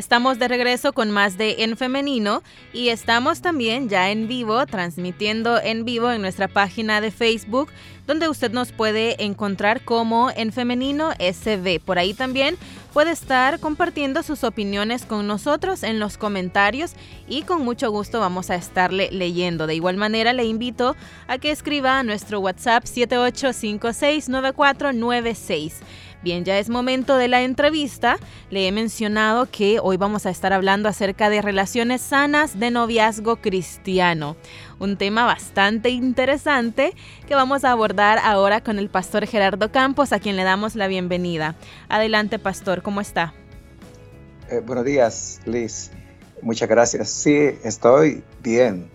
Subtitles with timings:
[0.00, 2.42] Estamos de regreso con más de En Femenino
[2.72, 7.68] y estamos también ya en vivo, transmitiendo en vivo en nuestra página de Facebook,
[8.06, 11.80] donde usted nos puede encontrar como En Femenino SB.
[11.84, 12.56] Por ahí también
[12.94, 16.92] puede estar compartiendo sus opiniones con nosotros en los comentarios
[17.28, 19.66] y con mucho gusto vamos a estarle leyendo.
[19.66, 20.96] De igual manera le invito
[21.28, 25.72] a que escriba a nuestro WhatsApp 78569496.
[26.22, 28.18] Bien, ya es momento de la entrevista.
[28.50, 33.36] Le he mencionado que hoy vamos a estar hablando acerca de relaciones sanas de noviazgo
[33.36, 34.36] cristiano.
[34.78, 36.94] Un tema bastante interesante
[37.26, 40.88] que vamos a abordar ahora con el pastor Gerardo Campos, a quien le damos la
[40.88, 41.56] bienvenida.
[41.88, 43.32] Adelante, pastor, ¿cómo está?
[44.50, 45.90] Eh, buenos días, Liz.
[46.42, 47.08] Muchas gracias.
[47.08, 48.90] Sí, estoy bien.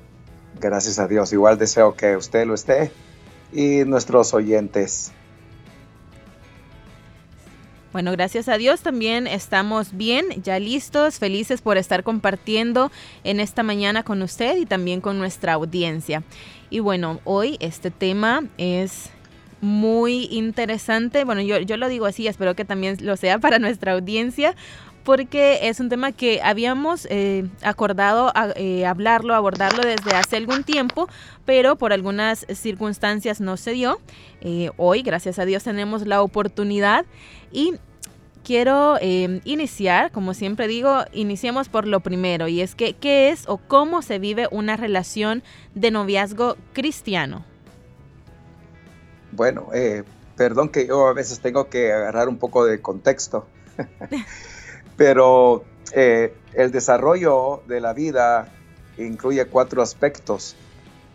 [0.59, 1.33] Gracias a Dios.
[1.33, 2.91] Igual deseo que usted lo esté
[3.51, 5.11] y nuestros oyentes
[7.95, 12.91] bueno, gracias a Dios también estamos bien, ya listos, felices por estar compartiendo
[13.23, 16.21] en esta mañana con usted y también con nuestra audiencia.
[16.69, 19.11] Y bueno, hoy este tema es
[19.61, 21.23] muy interesante.
[21.23, 24.57] Bueno, yo, yo lo digo así, espero que también lo sea para nuestra audiencia,
[25.05, 31.07] porque es un tema que habíamos eh, acordado eh, hablarlo, abordarlo desde hace algún tiempo,
[31.45, 33.99] pero por algunas circunstancias no se dio.
[34.41, 37.05] Eh, hoy, gracias a Dios, tenemos la oportunidad
[37.51, 37.75] y
[38.43, 43.57] quiero iniciar, como siempre digo, iniciemos por lo primero y es que qué es o
[43.57, 45.43] cómo se vive una relación
[45.75, 47.45] de noviazgo cristiano.
[49.31, 49.69] Bueno,
[50.35, 53.47] perdón que yo a veces tengo que agarrar un poco de contexto.
[54.97, 58.51] Pero eh, el desarrollo de la vida
[58.97, 60.55] incluye cuatro aspectos,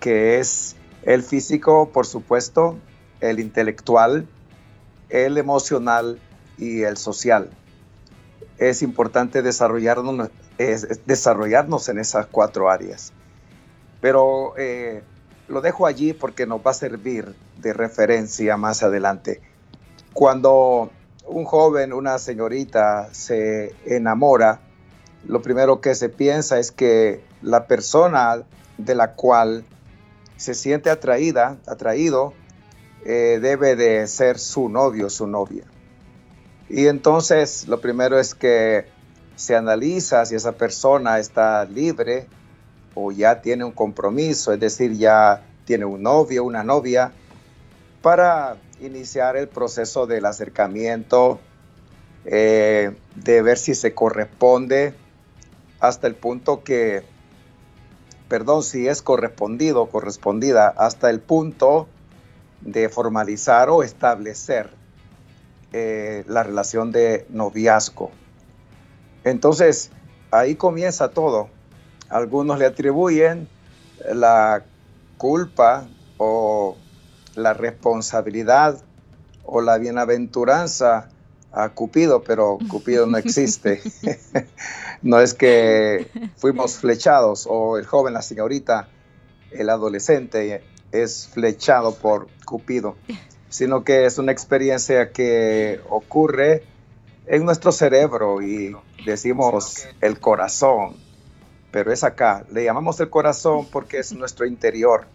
[0.00, 2.78] que es el físico, por supuesto,
[3.20, 4.26] el intelectual,
[5.08, 6.18] el emocional
[6.58, 7.50] y el social.
[8.58, 10.30] Es importante desarrollarnos,
[11.06, 13.12] desarrollarnos en esas cuatro áreas.
[14.00, 15.02] Pero eh,
[15.48, 19.40] lo dejo allí porque nos va a servir de referencia más adelante.
[20.12, 20.90] Cuando
[21.30, 24.60] un joven, una señorita se enamora,
[25.26, 28.42] lo primero que se piensa es que la persona
[28.78, 29.64] de la cual
[30.36, 32.32] se siente atraída, atraído,
[33.04, 35.64] eh, debe de ser su novio, su novia.
[36.68, 38.86] Y entonces lo primero es que
[39.36, 42.26] se analiza si esa persona está libre
[42.94, 47.12] o ya tiene un compromiso, es decir, ya tiene un novio, una novia,
[48.02, 51.40] para iniciar el proceso del acercamiento,
[52.24, 54.94] eh, de ver si se corresponde
[55.80, 57.02] hasta el punto que,
[58.28, 61.88] perdón, si es correspondido o correspondida, hasta el punto
[62.60, 64.70] de formalizar o establecer
[65.72, 68.10] eh, la relación de noviazgo.
[69.24, 69.90] Entonces,
[70.30, 71.48] ahí comienza todo.
[72.08, 73.48] Algunos le atribuyen
[74.12, 74.64] la
[75.16, 75.86] culpa
[76.18, 76.76] o
[77.42, 78.82] la responsabilidad
[79.44, 81.08] o la bienaventuranza
[81.52, 83.80] a Cupido, pero Cupido no existe.
[85.02, 88.88] no es que fuimos flechados o el joven, la señorita,
[89.50, 90.62] el adolescente
[90.92, 92.96] es flechado por Cupido,
[93.48, 96.64] sino que es una experiencia que ocurre
[97.26, 100.96] en nuestro cerebro y decimos el corazón,
[101.70, 102.44] pero es acá.
[102.52, 105.06] Le llamamos el corazón porque es nuestro interior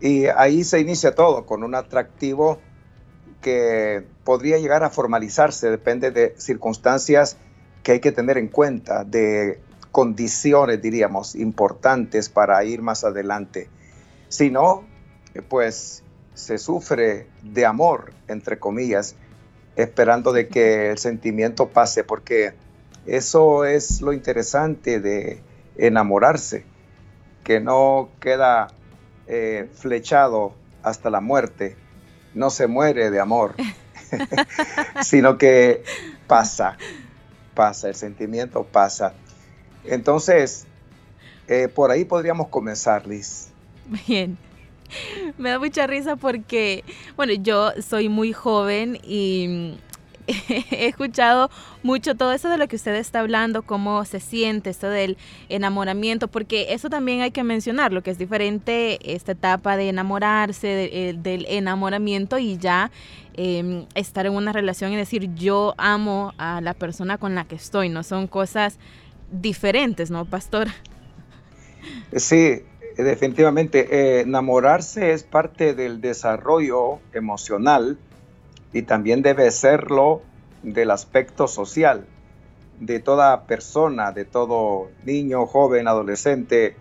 [0.00, 2.58] y ahí se inicia todo con un atractivo
[3.42, 7.36] que podría llegar a formalizarse, depende de circunstancias
[7.82, 9.60] que hay que tener en cuenta, de
[9.90, 13.68] condiciones, diríamos, importantes para ir más adelante.
[14.28, 14.84] Si no,
[15.48, 16.02] pues
[16.34, 19.16] se sufre de amor, entre comillas,
[19.76, 22.54] esperando de que el sentimiento pase, porque
[23.06, 25.42] eso es lo interesante de
[25.76, 26.64] enamorarse,
[27.44, 28.68] que no queda
[29.32, 31.76] eh, flechado hasta la muerte,
[32.34, 33.54] no se muere de amor,
[35.02, 35.84] sino que
[36.26, 36.76] pasa,
[37.54, 39.14] pasa, el sentimiento pasa.
[39.84, 40.66] Entonces,
[41.46, 43.50] eh, por ahí podríamos comenzar, Liz.
[44.08, 44.36] Bien.
[45.38, 46.82] Me da mucha risa porque,
[47.16, 49.78] bueno, yo soy muy joven y
[50.70, 51.50] he escuchado
[51.82, 55.16] mucho todo eso de lo que usted está hablando, cómo se siente esto del
[55.48, 61.46] enamoramiento, porque eso también hay que mencionarlo, que es diferente esta etapa de enamorarse, del
[61.48, 62.90] enamoramiento y ya
[63.34, 67.54] em, estar en una relación y decir yo amo a la persona con la que
[67.54, 68.78] estoy, no son cosas
[69.30, 70.68] diferentes, ¿no, pastor?
[72.14, 72.62] Sí,
[72.96, 73.88] definitivamente.
[73.90, 77.98] Eh, enamorarse es parte del desarrollo emocional
[78.72, 80.22] y también debe serlo
[80.62, 82.06] del aspecto social
[82.80, 86.76] de toda persona, de todo niño, joven, adolescente,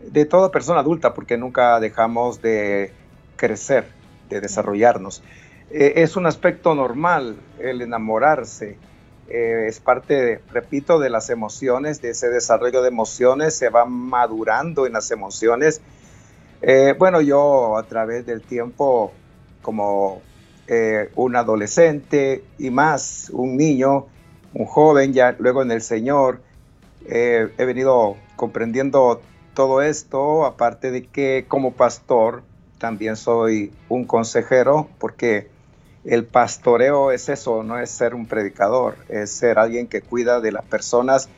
[0.00, 2.92] de toda persona adulta, porque nunca dejamos de
[3.36, 3.86] crecer,
[4.28, 5.22] de desarrollarnos.
[5.70, 8.78] Eh, es un aspecto normal el enamorarse,
[9.28, 14.86] eh, es parte, repito, de las emociones, de ese desarrollo de emociones, se va madurando
[14.86, 15.80] en las emociones.
[16.60, 19.12] Eh, bueno, yo a través del tiempo,
[19.62, 20.20] como
[20.74, 24.06] eh, un adolescente y más, un niño,
[24.54, 26.40] un joven, ya luego en el Señor.
[27.06, 29.20] he venido comprendiendo
[29.54, 32.42] todo esto, aparte de que como pastor
[32.78, 35.50] también soy un consejero, porque
[36.04, 40.52] el pastoreo es eso, no es ser un predicador, es ser alguien que cuida de
[40.52, 41.28] las personas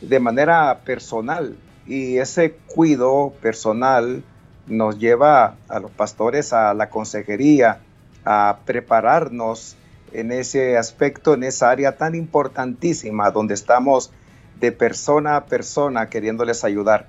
[0.00, 1.56] de manera personal.
[1.86, 4.22] Y ese cuido personal
[4.66, 7.80] nos lleva a los pastores a la consejería,
[8.26, 9.76] a prepararnos
[10.12, 14.12] en ese aspecto, en esa área tan importantísima donde estamos
[14.60, 17.06] de persona a persona queriéndoles ayudar.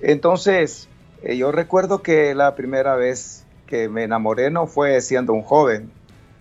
[0.00, 0.88] Entonces,
[1.22, 5.90] eh, yo recuerdo que la primera vez que me enamoré no fue siendo un joven,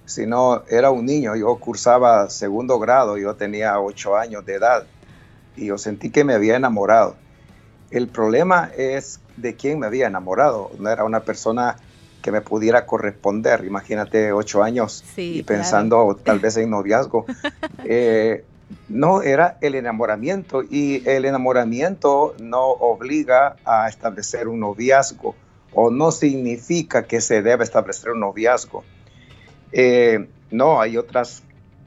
[0.06, 1.36] sino era un niño.
[1.36, 4.86] Yo cursaba segundo grado, yo tenía ocho años de edad
[5.57, 7.15] y yo sentí que me había enamorado.
[7.92, 10.71] El problema es de quién me había enamorado.
[10.80, 11.77] No era una persona
[12.28, 13.64] que me pudiera corresponder.
[13.64, 17.26] Imagínate ocho años y pensando tal vez en noviazgo.
[17.90, 18.44] Eh,
[18.90, 25.36] no, era el enamoramiento y el enamoramiento no obliga a establecer un noviazgo
[25.72, 28.84] o no significa que se debe establecer un noviazgo.
[29.72, 31.44] Eh, no, hay otras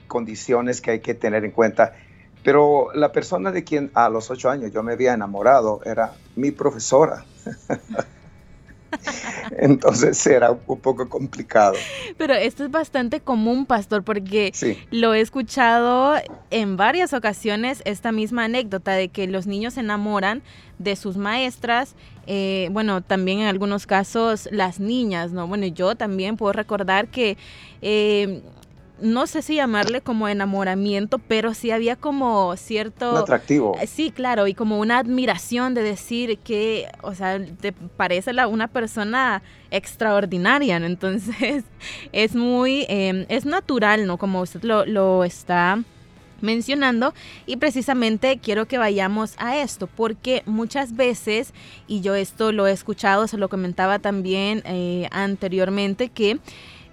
[0.07, 1.93] condiciones que hay que tener en cuenta.
[2.43, 6.51] Pero la persona de quien a los ocho años yo me había enamorado era mi
[6.51, 7.27] profesora.
[9.59, 11.75] Entonces era un poco complicado.
[12.17, 14.53] Pero esto es bastante común, pastor, porque
[14.91, 16.15] lo he escuchado
[16.51, 20.43] en varias ocasiones, esta misma anécdota de que los niños se enamoran
[20.79, 21.95] de sus maestras,
[22.27, 25.47] eh, bueno, también en algunos casos las niñas, ¿no?
[25.47, 27.37] Bueno, yo también puedo recordar que...
[27.83, 28.43] Eh,
[29.01, 33.17] no sé si llamarle como enamoramiento, pero sí había como cierto...
[33.17, 33.77] atractivo.
[33.81, 38.47] Eh, sí, claro, y como una admiración de decir que, o sea, te parece la,
[38.47, 40.87] una persona extraordinaria, ¿no?
[40.87, 41.65] Entonces
[42.13, 44.19] es muy, em, es natural, ¿no?
[44.19, 45.79] Como usted lo, lo está
[46.41, 47.15] mencionando
[47.47, 51.53] y precisamente quiero que vayamos a esto porque muchas veces
[51.87, 56.39] y yo esto lo he escuchado se lo comentaba también eh, anteriormente que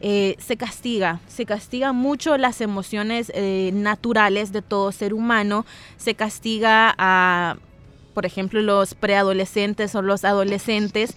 [0.01, 5.65] eh, se castiga, se castiga mucho las emociones eh, naturales de todo ser humano,
[5.97, 7.57] se castiga a,
[8.13, 11.15] por ejemplo, los preadolescentes o los adolescentes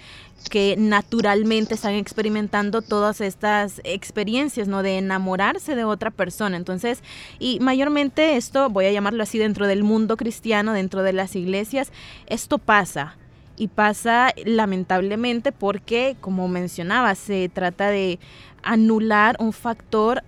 [0.48, 4.82] que naturalmente están experimentando todas estas experiencias, ¿no?
[4.82, 6.56] De enamorarse de otra persona.
[6.56, 7.02] Entonces,
[7.38, 11.92] y mayormente esto, voy a llamarlo así, dentro del mundo cristiano, dentro de las iglesias,
[12.26, 13.16] esto pasa.
[13.56, 18.18] Y pasa lamentablemente porque, como mencionaba, se trata de
[18.62, 20.22] anular un factor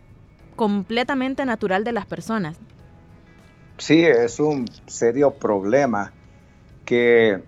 [0.57, 2.57] completamente natural de las personas.
[3.79, 6.13] Sí, es un serio problema
[6.85, 7.43] que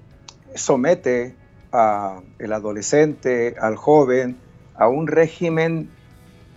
[0.54, 1.34] somete
[1.70, 4.36] al adolescente, al joven,
[4.74, 5.90] a un régimen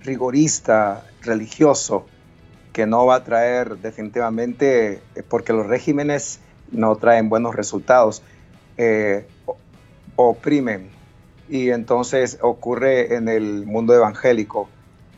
[0.03, 2.05] rigorista, religioso,
[2.73, 6.39] que no va a traer definitivamente, porque los regímenes
[6.71, 8.21] no traen buenos resultados,
[8.77, 9.25] eh,
[10.15, 10.96] oprimen
[11.49, 14.69] y entonces ocurre en el mundo evangélico,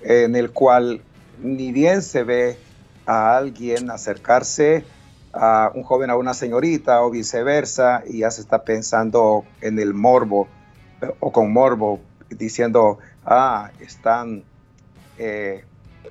[0.02, 1.02] en el cual
[1.42, 2.58] ni bien se ve
[3.06, 4.84] a alguien acercarse
[5.34, 9.94] a un joven a una señorita o viceversa y ya se está pensando en el
[9.94, 10.48] morbo
[11.20, 14.44] o con morbo diciendo, ah, están
[15.18, 15.64] eh,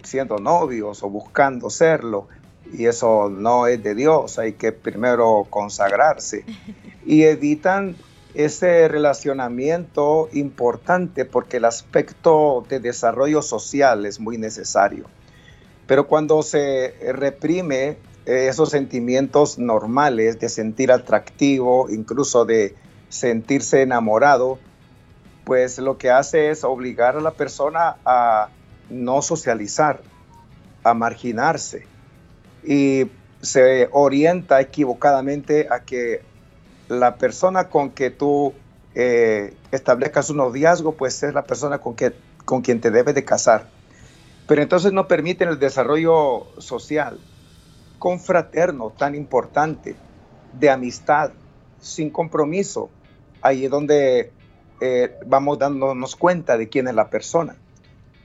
[0.02, 2.28] siendo novios o buscando serlo
[2.72, 6.44] y eso no es de Dios, hay que primero consagrarse
[7.06, 7.96] y evitan
[8.34, 15.06] ese relacionamiento importante porque el aspecto de desarrollo social es muy necesario.
[15.86, 22.74] Pero cuando se reprime esos sentimientos normales de sentir atractivo, incluso de
[23.08, 24.58] sentirse enamorado,
[25.44, 28.50] pues lo que hace es obligar a la persona a
[28.90, 30.02] no socializar,
[30.84, 31.86] a marginarse
[32.62, 33.06] y
[33.40, 36.22] se orienta equivocadamente a que
[36.88, 38.54] la persona con que tú
[38.94, 42.12] eh, establezcas un noviazgo, pues es la persona con, que,
[42.44, 43.68] con quien te debes de casar.
[44.46, 47.20] Pero entonces no permiten el desarrollo social,
[47.98, 49.94] confraterno, tan importante,
[50.58, 51.32] de amistad,
[51.80, 52.88] sin compromiso.
[53.42, 54.32] Ahí es donde
[54.80, 57.56] eh, vamos dándonos cuenta de quién es la persona.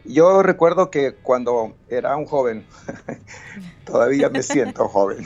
[0.06, 2.66] Yo recuerdo que cuando era un joven,
[3.86, 5.26] todavía me siento joven,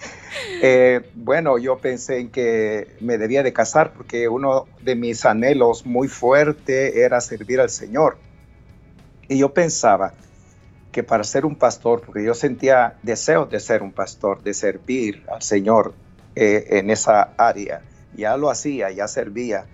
[0.62, 5.86] eh, bueno, yo pensé en que me debía de casar porque uno de mis anhelos
[5.86, 8.18] muy fuerte era servir al Señor.
[9.28, 10.12] Y yo pensaba
[10.92, 15.24] que para ser un pastor, porque yo sentía deseos de ser un pastor, de servir
[15.30, 15.94] al Señor
[16.34, 17.82] eh, en esa área,
[18.14, 19.66] ya lo hacía, ya servía.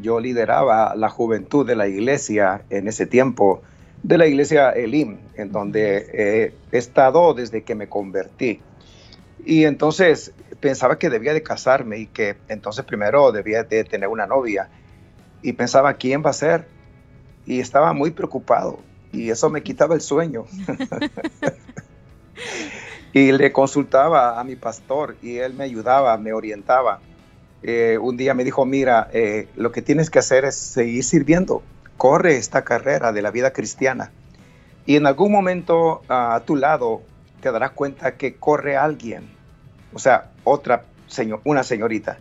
[0.00, 3.62] Yo lideraba la juventud de la iglesia en ese tiempo
[4.02, 8.60] de la iglesia Elim, en donde he estado desde que me convertí.
[9.44, 14.26] Y entonces pensaba que debía de casarme y que entonces primero debía de tener una
[14.26, 14.68] novia.
[15.42, 16.66] Y pensaba, ¿quién va a ser?
[17.46, 18.80] Y estaba muy preocupado
[19.12, 20.44] y eso me quitaba el sueño.
[23.12, 27.00] y le consultaba a mi pastor y él me ayudaba, me orientaba.
[27.62, 31.62] Eh, un día me dijo, mira, eh, lo que tienes que hacer es seguir sirviendo
[31.98, 34.12] corre esta carrera de la vida cristiana.
[34.86, 37.02] Y en algún momento a tu lado
[37.42, 39.28] te darás cuenta que corre alguien,
[39.92, 42.18] o sea, otra señor, una señorita.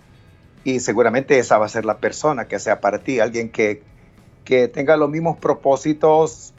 [0.66, 3.84] Y seguramente esa va a ser la persona que sea para ti, alguien que,
[4.44, 6.54] que tenga los mismos propósitos,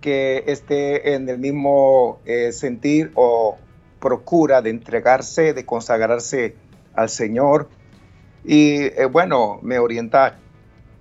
[0.00, 3.56] que esté en el mismo eh, sentir o
[4.00, 6.56] procura de entregarse, de consagrarse
[6.94, 7.68] al Señor.
[8.44, 10.40] Y eh, bueno, me orienta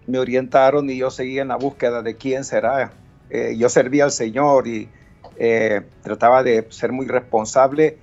[0.08, 2.92] me orientaron y yo seguía en la búsqueda de quién será.
[3.30, 4.90] Eh, yo servía al Señor y
[5.38, 7.98] eh, trataba de ser muy responsable,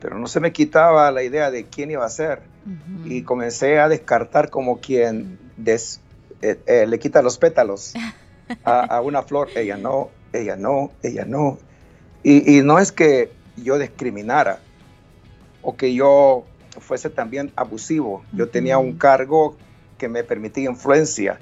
[0.00, 2.42] pero no se me quitaba la idea de quién iba a ser.
[3.04, 7.94] Y comencé a descartar como quien eh, le quita los pétalos
[8.64, 9.48] a, una flor.
[9.56, 11.58] Ella no, ella no, ella no.
[12.22, 14.60] Y, y no es que yo discriminara
[15.62, 16.44] o que yo
[16.78, 18.24] fuese también abusivo.
[18.32, 19.56] Yo tenía un cargo
[20.00, 21.38] que me permitía influencia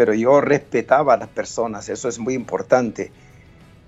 [0.00, 3.12] pero yo respetaba a las personas, eso es muy importante.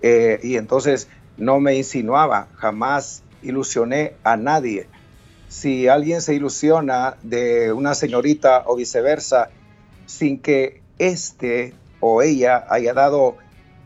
[0.03, 4.89] Eh, y entonces no me insinuaba, jamás ilusioné a nadie.
[5.49, 9.49] Si alguien se ilusiona de una señorita o viceversa,
[10.05, 13.39] sin que éste o ella haya dado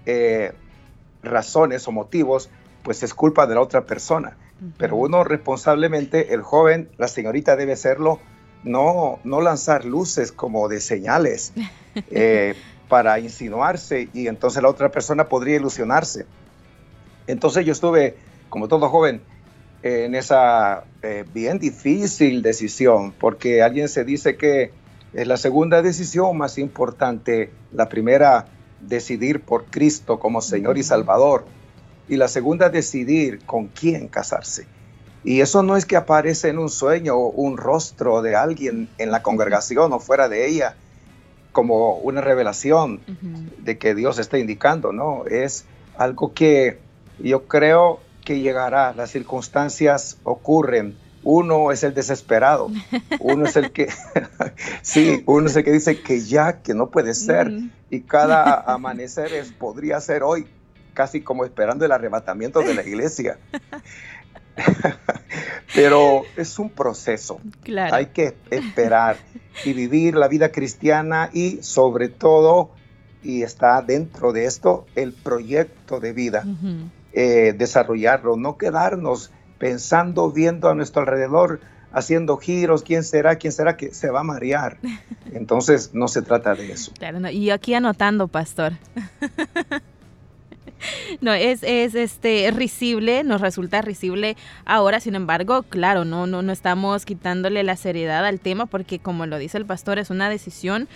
[0.04, 0.52] eh,
[1.22, 2.50] razones o motivos,
[2.82, 4.36] pues es culpa de la otra persona.
[4.78, 8.18] Pero uno responsablemente, el joven, la señorita debe serlo,
[8.64, 11.52] no, no lanzar luces como de señales,
[12.10, 12.54] Eh,
[12.88, 16.26] para insinuarse y entonces la otra persona podría ilusionarse.
[17.26, 18.16] Entonces yo estuve,
[18.50, 19.22] como todo joven,
[19.82, 24.72] en esa eh, bien difícil decisión, porque alguien se dice que
[25.12, 28.46] es la segunda decisión más importante, la primera
[28.80, 31.46] decidir por Cristo como Señor y Salvador,
[32.08, 34.66] y la segunda decidir con quién casarse.
[35.26, 39.24] Y eso no es que aparece en un sueño un rostro de alguien en la
[39.24, 40.76] congregación o fuera de ella,
[41.50, 43.00] como una revelación
[43.58, 45.26] de que Dios está indicando, ¿no?
[45.26, 45.64] Es
[45.98, 46.78] algo que
[47.18, 50.96] yo creo que llegará, las circunstancias ocurren.
[51.24, 52.70] Uno es el desesperado,
[53.18, 53.88] uno es el que,
[54.82, 57.50] sí, uno es el que dice que ya, que no puede ser,
[57.90, 60.46] y cada amanecer es, podría ser hoy,
[60.94, 63.38] casi como esperando el arrebatamiento de la iglesia.
[65.74, 67.40] Pero es un proceso.
[67.92, 69.16] Hay que esperar
[69.64, 72.70] y vivir la vida cristiana y sobre todo,
[73.22, 76.44] y está dentro de esto, el proyecto de vida.
[77.12, 81.60] Eh, desarrollarlo, no quedarnos pensando, viendo a nuestro alrededor,
[81.92, 84.78] haciendo giros, quién será, quién será que se va a marear.
[85.32, 86.92] Entonces no se trata de eso.
[87.32, 88.74] Y aquí anotando, pastor.
[91.20, 96.52] no, es, es este risible, nos resulta risible ahora, sin embargo, claro, no, no, no
[96.52, 100.88] estamos quitándole la seriedad al tema porque como lo dice el pastor, es una decisión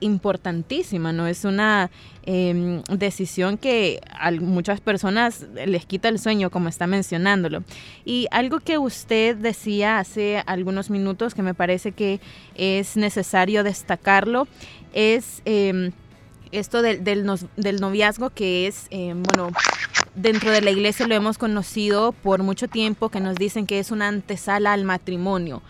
[0.00, 1.90] importantísima, no es una
[2.24, 7.64] em, decisión que a muchas personas les quita el sueño, como está mencionándolo.
[8.04, 12.20] Y algo que usted decía hace algunos minutos que me parece que
[12.54, 14.48] es necesario destacarlo
[14.92, 15.92] es em,
[16.52, 19.50] esto del, del, noviazgo que es, eh, bueno,
[20.14, 23.90] dentro de la iglesia lo hemos conocido por mucho tiempo, que nos dicen que es
[23.90, 25.62] una antesala al matrimonio.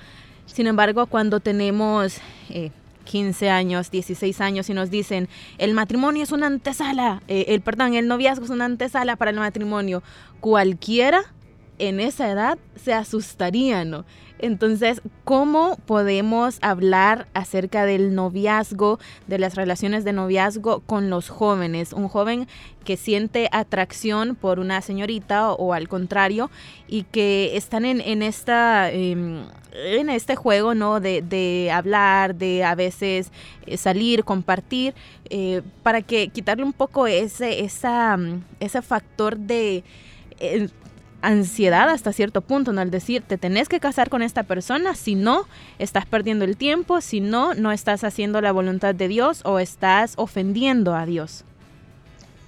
[0.47, 2.18] Sin embargo, cuando tenemos
[2.50, 2.71] eh,
[3.04, 5.28] 15 años, 16 años y nos dicen,
[5.59, 9.38] el matrimonio es una antesala, eh, el perdón, el noviazgo es una antesala para el
[9.38, 10.02] matrimonio,
[10.40, 11.23] cualquiera
[11.78, 14.04] en esa edad se asustaría, ¿no?
[14.38, 21.93] Entonces, ¿cómo podemos hablar acerca del noviazgo, de las relaciones de noviazgo con los jóvenes?
[21.93, 22.47] Un joven
[22.85, 26.50] que siente atracción por una señorita o, al contrario
[26.87, 31.00] y que están en, esta, em, en este juego, ¿no?
[31.00, 33.33] De, hablar, de a veces
[33.66, 34.95] eh, salir, compartir,
[35.31, 38.19] eh, para que quitarle un poco ese, esa,
[38.61, 39.83] ese factor de...
[41.23, 42.80] Ansiedad hasta cierto punto, ¿no?
[42.80, 45.46] Al decir, te tenés que casar con esta persona, si no,
[45.78, 50.14] estás perdiendo el tiempo, si no, no estás haciendo la voluntad de Dios o estás
[50.16, 51.44] ofendiendo a Dios.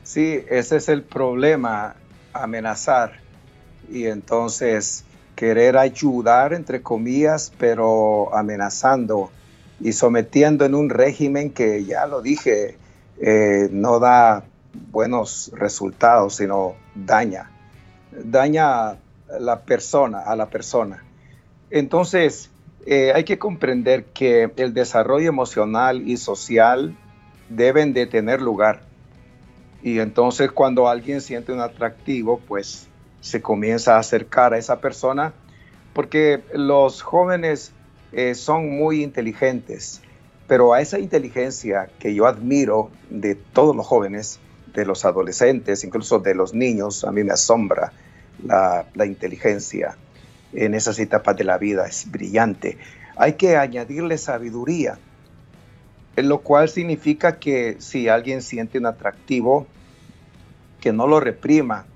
[0.04, 1.96] Sí, ese es el problema,
[2.32, 3.20] amenazar
[3.90, 9.30] y entonces querer ayudar, entre comillas, pero amenazando
[9.80, 12.76] y sometiendo en un régimen que, ya lo dije,
[13.20, 14.44] eh, no da
[14.90, 17.50] buenos resultados, sino daña
[18.12, 18.98] daña a
[19.40, 21.04] la persona, a la persona.
[21.70, 22.50] Entonces,
[22.86, 26.96] eh, hay que comprender que el desarrollo emocional y social
[27.48, 28.82] deben de tener lugar.
[29.82, 32.88] Y entonces cuando alguien siente un atractivo, pues
[33.20, 35.32] se comienza a acercar a esa persona,
[35.92, 37.72] porque los jóvenes
[38.12, 40.00] eh, son muy inteligentes,
[40.46, 44.40] pero a esa inteligencia que yo admiro de todos los jóvenes,
[44.72, 47.92] de los adolescentes, incluso de los niños, a mí me asombra
[48.44, 49.96] la, inteligencia
[50.52, 52.78] en esas etapas de la vida, es brillante.
[53.16, 54.98] Hay que añadirle sabiduría,
[56.16, 59.66] lo cual significa que si alguien siente un atractivo,
[60.80, 61.87] que no lo reprima,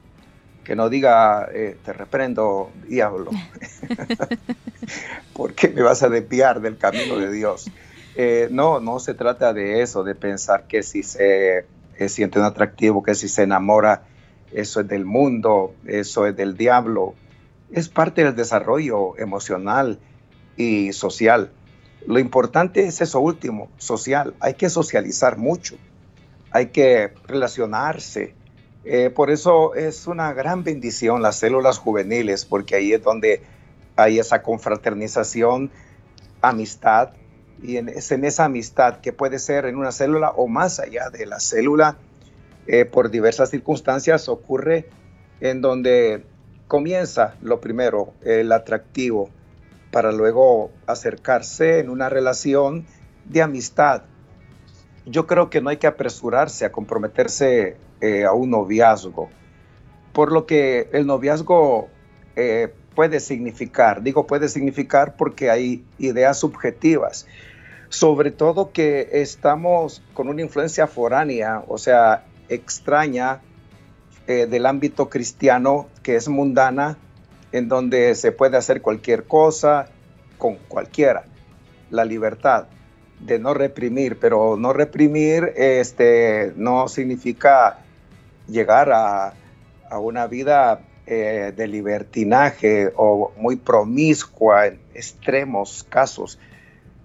[0.64, 3.30] que no diga, eh, te reprendo, diablo,
[5.32, 7.70] porque me vas a desviar del camino de Dios.
[8.14, 11.64] Eh, no, no se trata de eso, de pensar que si se
[11.98, 14.04] eh, siente un atractivo, que si se enamora,
[14.52, 17.14] eso es del mundo, eso es del diablo.
[17.70, 19.98] Es parte del desarrollo emocional
[20.56, 21.50] y social.
[22.06, 24.34] Lo importante es eso último, social.
[24.40, 25.76] Hay que socializar mucho,
[26.50, 28.34] hay que relacionarse.
[28.84, 33.42] Eh, por eso es una gran bendición las células juveniles, porque ahí es donde
[33.96, 35.70] hay esa confraternización,
[36.40, 37.10] amistad,
[37.62, 41.26] y es en esa amistad que puede ser en una célula o más allá de
[41.26, 41.96] la célula
[42.66, 44.88] eh, por diversas circunstancias ocurre
[45.40, 46.24] en donde
[46.68, 49.28] comienza lo primero, el atractivo,
[49.90, 52.86] para luego acercarse en una relación
[53.24, 54.02] de amistad.
[55.04, 59.28] Yo creo que no hay que apresurarse a comprometerse eh, a un noviazgo,
[60.12, 61.88] por lo que el noviazgo
[62.36, 67.26] eh, puede significar, digo puede significar porque hay ideas subjetivas,
[67.92, 73.42] sobre todo que estamos con una influencia foránea, o sea, extraña
[74.26, 76.96] eh, del ámbito cristiano que es mundana,
[77.52, 79.90] en donde se puede hacer cualquier cosa
[80.38, 81.24] con cualquiera.
[81.90, 82.64] La libertad
[83.20, 87.80] de no reprimir, pero no reprimir este, no significa
[88.48, 89.34] llegar a,
[90.00, 96.38] una vida eh, de libertinaje o muy promiscua en extremos casos,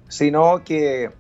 [0.08, 1.12] sino que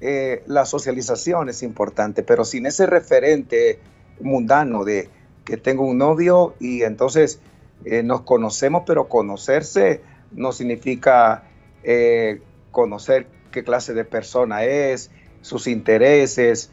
[0.00, 3.78] eh, la socialización es importante, pero sin ese referente
[4.20, 5.08] mundano de
[5.44, 7.40] que tengo un novio y entonces
[7.84, 11.44] eh, nos conocemos, pero conocerse no significa
[11.82, 12.40] eh,
[12.72, 16.70] conocer qué clase de persona es, sus intereses,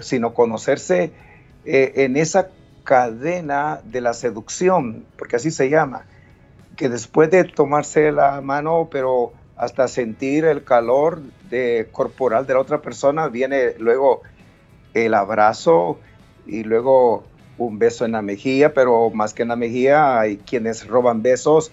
[0.00, 1.12] sino conocerse
[1.64, 2.48] en esa
[2.84, 6.06] cadena de la seducción, porque así se llama,
[6.76, 11.20] que después de tomarse la mano, pero hasta sentir el calor
[11.92, 14.22] corporal de la otra persona, viene luego
[14.94, 15.98] el abrazo
[16.46, 17.24] y luego
[17.58, 21.72] un beso en la mejilla, pero más que en la mejilla hay quienes roban besos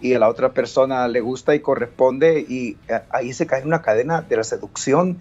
[0.00, 3.82] y a la otra persona le gusta y corresponde y eh, ahí se cae una
[3.82, 5.20] cadena de la seducción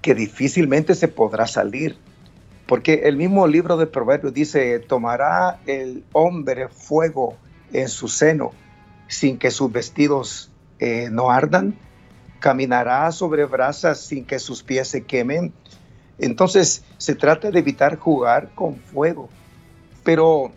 [0.00, 1.98] que difícilmente se podrá salir.
[2.66, 7.36] Porque el mismo libro de Proverbios dice, tomará el hombre fuego
[7.74, 8.52] en su seno
[9.06, 10.51] sin que sus vestidos
[10.84, 11.76] eh, no ardan,
[12.40, 15.52] caminará sobre brasas sin que sus pies se quemen.
[16.18, 19.28] Entonces se trata de evitar jugar con fuego,
[20.02, 20.50] pero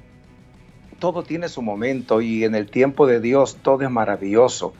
[0.97, 4.73] todo tiene su momento y en el tiempo de Dios todo es maravilloso.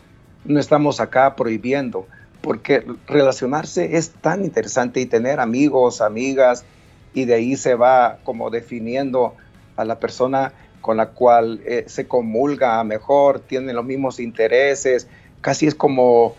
[0.46, 2.08] No estamos acá prohibiendo,
[2.42, 6.66] porque relacionarse es tan interesante y tener amigos, amigas,
[7.14, 9.36] y de ahí se va como definiendo
[9.76, 15.08] a la persona con la cual eh, se comulga mejor, tiene los mismos intereses,
[15.46, 16.36] casi es como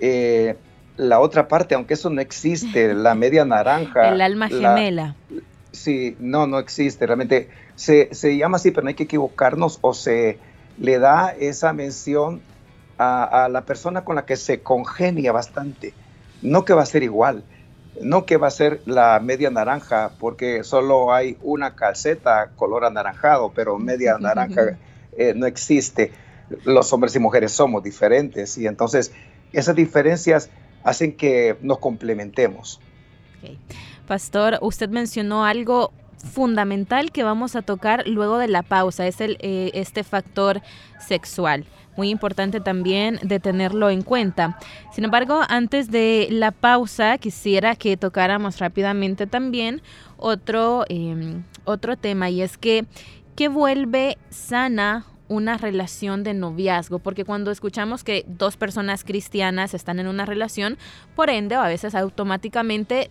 [0.00, 0.54] eh,
[0.98, 4.10] la otra parte, aunque eso no existe, la media naranja.
[4.10, 5.16] El alma gemela.
[5.72, 7.06] sí, no, no existe.
[7.06, 10.38] Realmente se, se, llama así, pero no hay que equivocarnos o se
[10.76, 12.42] le da esa mención
[12.98, 15.94] a, a, la persona con la que se congenia bastante.
[16.42, 17.44] No que va a ser igual,
[18.02, 23.52] no que va a ser la media naranja, porque solo hay una calceta color anaranjado,
[23.54, 24.76] pero media naranja
[25.16, 26.12] eh, no existe.
[26.64, 29.12] Los hombres y mujeres somos diferentes y entonces
[29.52, 30.50] esas diferencias
[30.82, 32.80] hacen que nos complementemos.
[34.06, 39.36] Pastor, usted mencionó algo fundamental que vamos a tocar luego de la pausa, es el,
[39.40, 40.60] eh, este factor
[40.98, 41.64] sexual.
[41.96, 44.58] Muy importante también de tenerlo en cuenta.
[44.92, 49.82] Sin embargo, antes de la pausa, quisiera que tocáramos rápidamente también
[50.16, 52.84] otro, em, otro tema y es que,
[53.34, 60.00] ¿qué vuelve sana una relación de noviazgo, porque cuando escuchamos que dos personas cristianas están
[60.00, 60.76] en una relación,
[61.14, 63.10] por ende, a veces automáticamente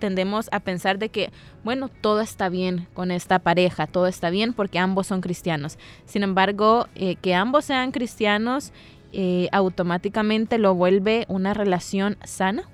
[0.00, 1.30] tendemos a pensar de que,
[1.62, 5.78] bueno, todo está bien con esta pareja, todo está bien porque ambos son cristianos.
[6.06, 8.72] Sin embargo, eh, que ambos sean cristianos
[9.12, 12.64] eh, automáticamente lo vuelve una relación sana.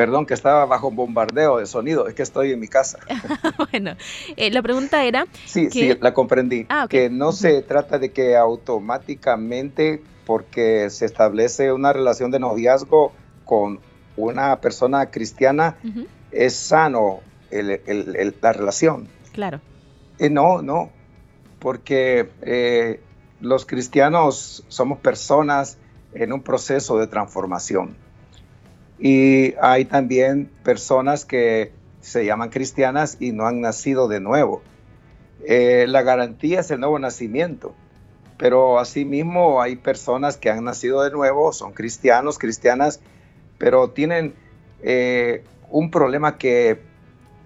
[0.00, 3.00] Perdón, que estaba bajo bombardeo de sonido, es que estoy en mi casa.
[3.70, 3.96] bueno,
[4.34, 5.26] eh, la pregunta era...
[5.44, 6.64] Sí, sí, la comprendí.
[6.70, 13.12] Ah, que no se trata de que automáticamente, porque se establece una relación de noviazgo
[13.44, 13.80] con
[14.16, 15.76] una persona cristiana,
[16.32, 19.06] es sano la relación.
[19.32, 19.60] Claro.
[20.18, 20.88] Eh, no, no,
[21.58, 23.02] porque eh,
[23.42, 25.76] los cristianos somos personas
[26.14, 27.96] en un proceso de transformación
[29.00, 34.62] y hay también personas que se llaman cristianas y no han nacido de nuevo.
[35.46, 37.74] Eh, la garantía es el nuevo nacimiento,
[38.36, 43.00] pero asimismo hay personas que han nacido de nuevo, son cristianos, cristianas,
[43.56, 44.34] pero tienen
[44.82, 46.80] eh, un problema que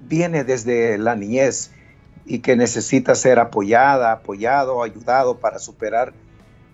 [0.00, 1.70] viene desde la niñez
[2.26, 6.12] y que necesita ser apoyada, apoyado, ayudado para superar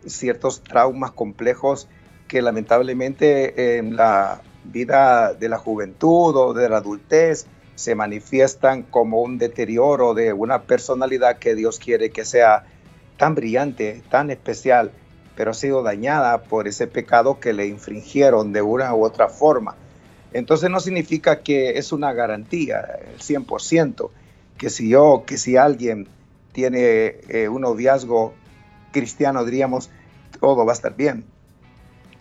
[0.06, 1.86] ciertos traumas complejos
[2.28, 9.22] que lamentablemente en la vida de la juventud o de la adultez se manifiestan como
[9.22, 12.66] un deterioro de una personalidad que Dios quiere que sea
[13.16, 14.92] tan brillante, tan especial,
[15.34, 19.76] pero ha sido dañada por ese pecado que le infringieron de una u otra forma.
[20.32, 22.80] Entonces no significa que es una garantía,
[23.12, 24.10] el 100%,
[24.58, 26.06] que si yo, que si alguien
[26.52, 28.34] tiene eh, un noviazgo
[28.92, 29.90] cristiano, diríamos,
[30.38, 31.24] todo va a estar bien.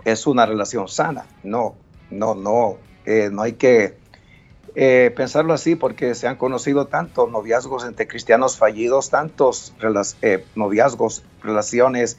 [0.05, 1.75] Es una relación sana, no,
[2.09, 3.97] no, no, eh, no hay que
[4.75, 9.73] eh, pensarlo así porque se han conocido tantos noviazgos entre cristianos fallidos, tantos
[10.21, 12.17] eh, noviazgos, relaciones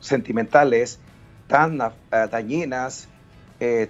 [0.00, 0.98] sentimentales
[1.46, 1.78] tan
[2.10, 3.08] dañinas,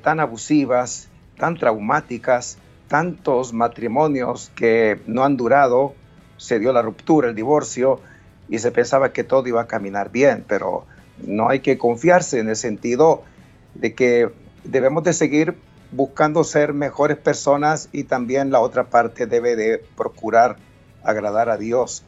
[0.03, 5.95] tan abusivas, tan traumáticas, tantos matrimonios que no han durado,
[6.39, 8.01] se dio la ruptura, el divorcio,
[8.49, 10.87] y se pensaba que todo iba a caminar bien, pero
[11.25, 13.23] no hay que confiarse en el sentido
[13.75, 14.31] de que
[14.65, 15.57] debemos de seguir
[15.91, 20.57] buscando ser mejores personas y también la otra parte debe de procurar
[21.05, 22.03] agradar a Dios.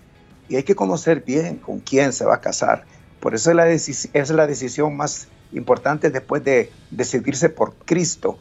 [0.48, 2.84] Y hay que conocer bien con quién se va a casar.
[3.20, 8.38] Por eso es la, es la decisión más importante después de decidirse por Cristo,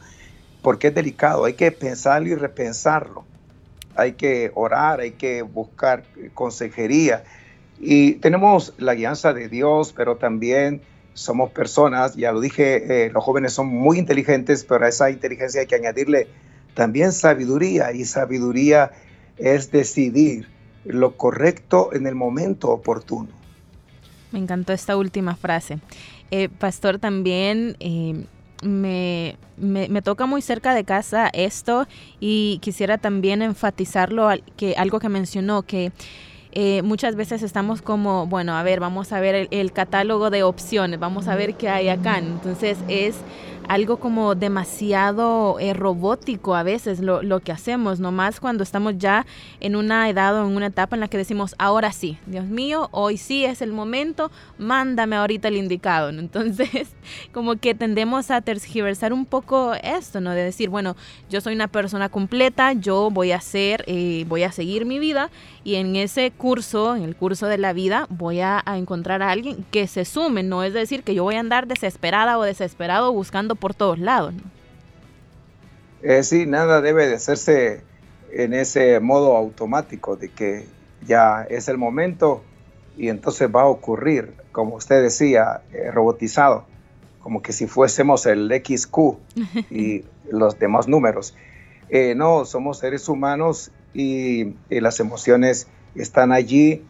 [0.61, 3.25] porque es delicado, hay que pensarlo y repensarlo.
[3.95, 7.23] Hay que orar, hay que buscar consejería.
[7.79, 10.81] Y tenemos la guianza de Dios, pero también
[11.13, 15.61] somos personas, ya lo dije, eh, los jóvenes son muy inteligentes, pero a esa inteligencia
[15.61, 16.27] hay que añadirle
[16.73, 18.91] también sabiduría y sabiduría
[19.37, 20.47] es decidir
[20.85, 23.29] lo correcto en el momento oportuno.
[24.31, 25.79] Me encantó esta última frase.
[26.31, 28.25] Eh, pastor, también eh,
[28.63, 31.87] me, me, toca muy cerca de casa esto
[32.19, 35.91] y quisiera también enfatizarlo, que, algo que mencionó, que
[36.55, 40.99] eh, muchas veces estamos como, bueno, a ver, vamos a ver el, catálogo de opciones,
[40.99, 42.19] vamos a ver qué hay acá.
[42.19, 43.15] Entonces es
[43.67, 49.25] algo como demasiado eh, robótico a veces lo, lo, que hacemos, nomás cuando estamos ya
[49.59, 52.89] en una edad o en una etapa en la que decimos, ahora sí, Dios mío,
[52.91, 56.09] hoy sí es el momento, mándame ahorita el indicado.
[56.23, 56.89] Entonces,
[57.31, 60.31] como que tendemos a tergiversar un poco esto, ¿no?
[60.31, 60.95] De decir, bueno,
[61.29, 65.29] yo soy una persona completa, yo voy a hacer, eh, voy a seguir mi vida
[65.63, 69.65] y en ese curso, en el curso de la vida, voy a, encontrar a alguien
[69.71, 73.52] que se sume, no es decir que yo voy a andar desesperada o desesperado buscando
[73.55, 74.33] por todos lados.
[76.01, 77.81] Eh, sí, nada debe de hacerse
[78.31, 80.65] en ese modo automático de que
[81.05, 82.43] ya es el momento
[82.97, 86.65] y entonces va a ocurrir, como usted decía, eh, robotizado,
[87.21, 88.97] como que si fuésemos el XQ
[89.71, 91.35] y los demás números.
[91.89, 96.83] Eh, no, somos seres humanos y, las emociones están allí,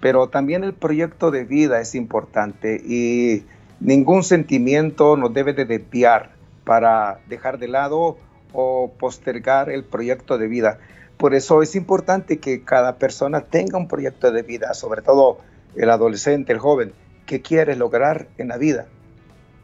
[0.00, 3.44] pero también el proyecto de vida es importante y
[3.80, 6.30] ningún sentimiento nos debe de desviar
[6.64, 8.18] para dejar de lado
[8.52, 10.78] o postergar el proyecto de vida.
[11.16, 15.38] Por eso es importante que cada persona tenga un proyecto de vida, sobre todo
[15.76, 16.92] el adolescente, el joven,
[17.26, 18.86] que quiere lograr en la vida.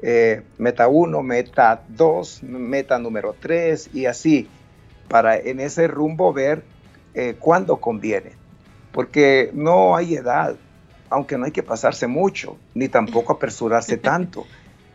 [0.02, 4.48] Eh, meta 1, meta 2, meta número 3 y así,
[5.08, 6.62] para en ese rumbo ver
[7.14, 8.32] eh, cuándo conviene.
[8.92, 10.56] Porque no hay edad,
[11.10, 14.46] aunque no hay que pasarse mucho, ni tampoco apresurarse tanto,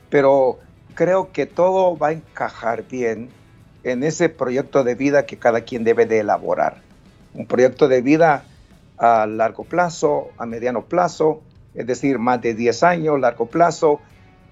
[0.09, 0.59] pero
[0.95, 3.29] creo que todo va a encajar bien
[3.83, 6.81] en ese proyecto de vida que cada quien debe de elaborar.
[7.33, 8.43] Un proyecto de vida
[8.97, 11.41] a largo plazo, a mediano plazo,
[11.73, 13.99] es decir, más de 10 años, largo plazo,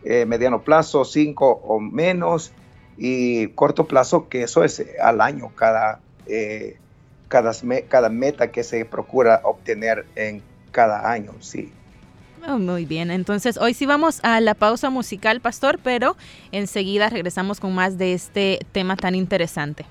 [0.04, 2.54] eh, mediano plazo, 5 o menos,
[2.98, 6.78] y corto plazo, que eso es al año, cada, eh,
[7.28, 7.52] cada,
[7.88, 10.41] cada meta que se procura obtener en
[10.72, 11.72] cada año, sí.
[12.48, 16.16] Oh, muy bien, entonces hoy sí vamos a la pausa musical, Pastor, pero
[16.52, 19.86] enseguida regresamos con más de este tema tan interesante.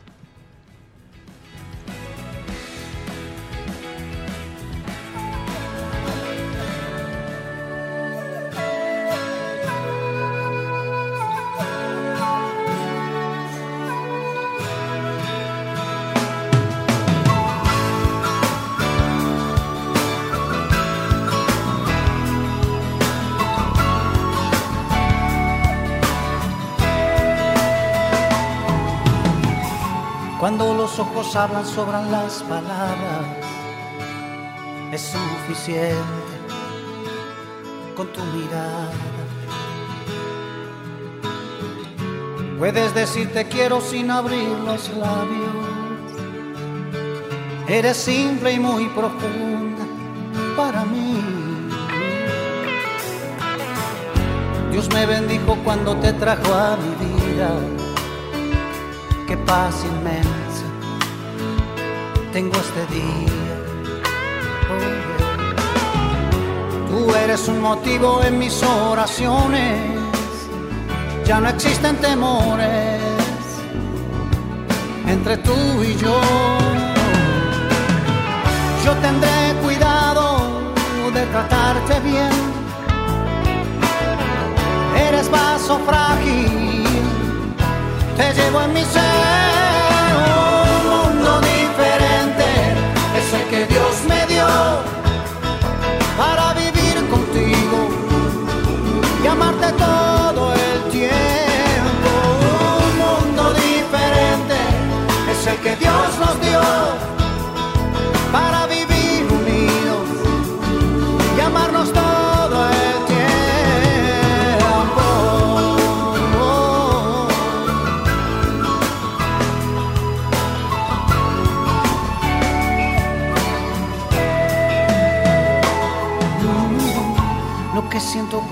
[30.98, 33.26] Ojos hablan, sobran las palabras.
[34.92, 35.98] Es suficiente
[37.96, 38.90] con tu mirada.
[42.58, 45.56] Puedes decir te quiero sin abrir los labios.
[47.68, 49.84] Eres simple y muy profunda
[50.56, 51.22] para mí.
[54.72, 57.50] Dios me bendijo cuando te trajo a mi vida
[59.26, 60.47] qué paz inmensa
[62.32, 63.32] tengo este día.
[66.88, 69.80] Tú eres un motivo en mis oraciones,
[71.24, 73.00] ya no existen temores
[75.06, 76.20] entre tú y yo.
[78.84, 80.24] Yo tendré cuidado
[81.14, 82.30] de tratarte bien.
[85.08, 86.78] Eres vaso frágil
[88.18, 89.67] te llevo en mi ser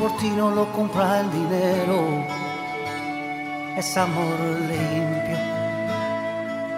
[0.08, 2.24] por ti lo compra el dinero.
[3.76, 4.38] Es amor
[4.70, 5.38] limpio,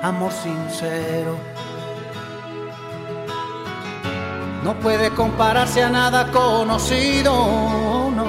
[0.02, 1.36] amor sincero.
[4.64, 7.34] No puede compararse a nada conocido,
[8.16, 8.26] no.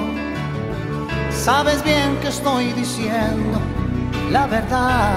[1.32, 3.58] Sabes bien que estoy diciendo
[4.30, 5.14] la verdad.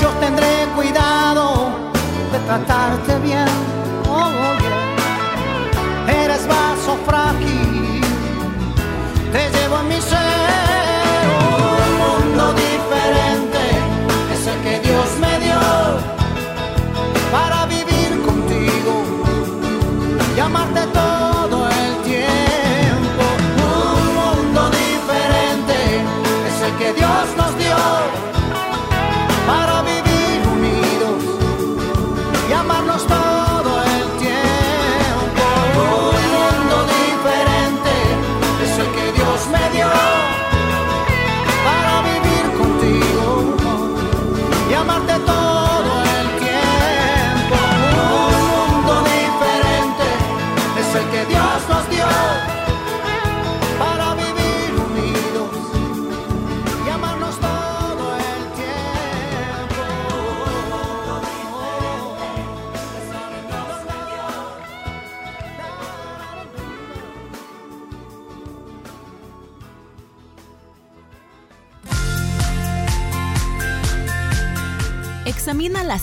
[0.00, 1.70] Yo tendré cuidado
[2.32, 3.81] de tratarte bien.
[7.06, 8.00] Frágil,
[9.32, 11.24] te llevo en mi ser.
[11.80, 13.62] Un mundo diferente
[14.34, 15.60] es el que Dios me dio
[17.30, 19.04] para vivir contigo
[20.36, 21.31] y amarte todo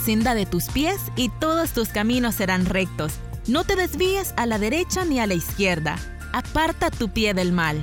[0.09, 3.13] de tus pies y todos tus caminos serán rectos.
[3.47, 5.97] No te desvíes a la derecha ni a la izquierda.
[6.33, 7.79] Aparta tu pie del mal.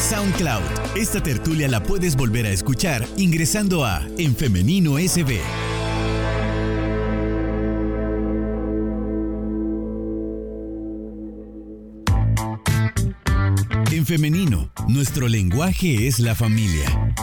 [0.00, 0.96] SoundCloud.
[0.96, 5.38] Esta tertulia la puedes volver a escuchar ingresando a En Femenino SB.
[14.08, 17.14] Femenino, nuestro lenguaje es la familia.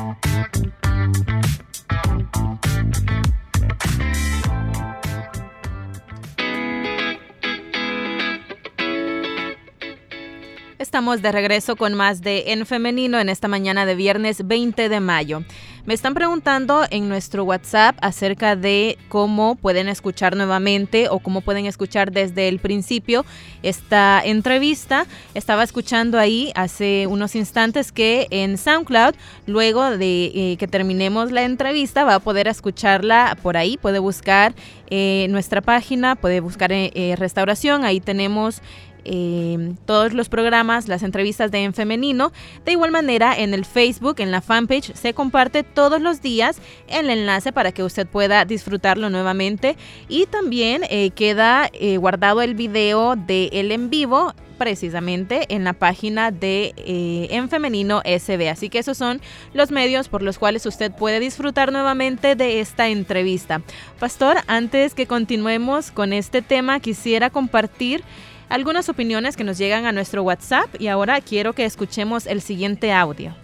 [10.78, 15.00] Estamos de regreso con más de En Femenino en esta mañana de viernes 20 de
[15.00, 15.41] mayo.
[15.86, 21.67] Me están preguntando en nuestro WhatsApp acerca de cómo pueden escuchar nuevamente o cómo pueden
[21.67, 23.24] escuchar desde el principio
[23.62, 25.06] esta entrevista.
[25.36, 29.13] Estaba escuchando ahí hace unos instantes que en SoundCloud,
[29.45, 33.78] luego de eh, que terminemos la entrevista, va a poder escucharla por ahí.
[33.78, 34.56] Puede buscar
[34.89, 37.86] eh, nuestra página, puede buscar eh, restauración.
[37.86, 38.63] Ahí tenemos
[39.06, 42.32] Em, todos los programas, las entrevistas de En Femenino.
[42.65, 47.10] De igual manera, en el Facebook, en la fanpage, se comparte todos los días el
[47.10, 49.78] enlace para que usted pueda disfrutarlo nuevamente.
[50.10, 55.74] Y también eh, queda eh, guardado el video de el en vivo precisamente en la
[55.74, 58.50] página de eh, En Femenino SB.
[58.50, 59.22] Así que esos son
[59.54, 63.62] los medios por los cuales usted puede disfrutar nuevamente de esta entrevista.
[64.00, 68.04] Pastor, antes que continuemos con este tema, quisiera compartir
[68.49, 72.91] algunas opiniones que nos llegan a nuestro WhatsApp y ahora quiero que escuchemos el siguiente
[72.91, 73.36] audio.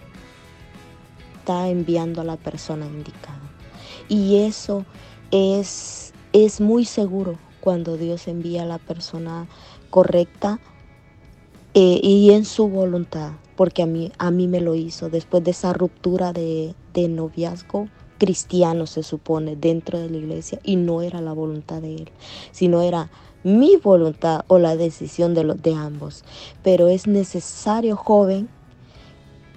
[1.38, 3.40] Está enviando a la persona indicada.
[4.08, 4.84] Y eso
[5.30, 9.46] es, es muy seguro cuando Dios envía a la persona
[9.90, 10.60] correcta
[11.74, 15.52] eh, y en su voluntad, porque a mí, a mí me lo hizo después de
[15.52, 17.88] esa ruptura de, de noviazgo
[18.18, 22.10] cristiano, se supone, dentro de la iglesia, y no era la voluntad de él,
[22.52, 23.10] sino era
[23.44, 26.24] mi voluntad o la decisión de, los, de ambos.
[26.62, 28.48] Pero es necesario, joven,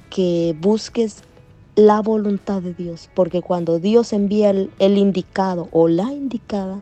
[0.09, 1.23] que busques
[1.75, 6.81] la voluntad de Dios, porque cuando Dios envía el, el, indicado o la indicada,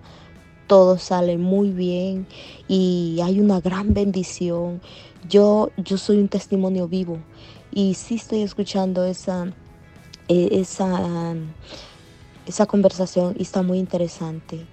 [0.68, 2.28] todo sale muy bien
[2.68, 4.82] y hay una gran bendición.
[5.28, 7.18] Yo, yo soy un testimonio vivo
[7.72, 9.48] y sí estoy escuchando esa,
[10.28, 11.36] eh, esa,
[12.46, 14.66] esa conversación y está muy interesante.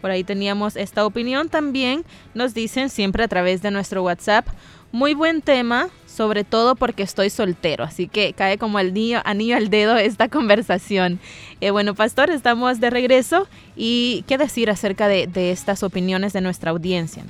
[0.00, 2.04] Por ahí teníamos esta opinión también.
[2.34, 4.46] Nos dicen siempre a través de nuestro WhatsApp.
[4.92, 7.84] Muy buen tema, sobre todo porque estoy soltero.
[7.84, 11.20] Así que cae como el niño, anillo al dedo esta conversación.
[11.60, 13.46] Eh, bueno, Pastor, estamos de regreso.
[13.76, 17.22] ¿Y qué decir acerca de, estas opiniones de nuestra audiencia?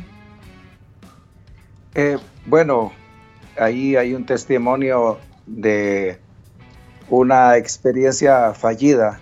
[1.94, 2.92] Eh, bueno,
[3.58, 6.18] ahí hay un testimonio de
[7.10, 9.20] una experiencia fallida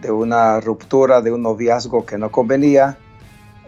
[0.00, 2.98] de una ruptura, de un noviazgo que no convenía,